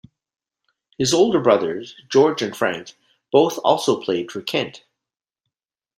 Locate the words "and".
2.41-2.57